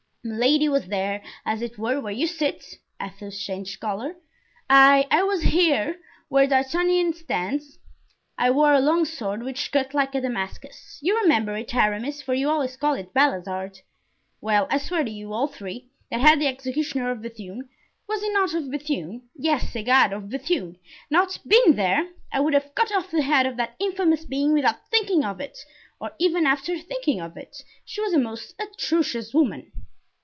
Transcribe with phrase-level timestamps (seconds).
[0.23, 4.17] Milady was there, as it were, where you sit." (Athos changed color.)
[4.69, 5.43] "I—I was
[6.29, 7.79] where D'Artagnan stands.
[8.37, 12.51] I wore a long sword which cut like a Damascus—you remember it, Aramis for you
[12.51, 13.79] always called it Balizarde.
[14.39, 18.53] Well, I swear to you, all three, that had the executioner of Bethune—was he not
[18.53, 20.13] of Bethune?—yes, egad!
[20.13, 24.53] of Bethune!—not been there, I would have cut off the head of that infamous being
[24.53, 25.57] without thinking of it,
[25.99, 27.57] or even after thinking of it.
[27.85, 29.71] She was a most atrocious woman."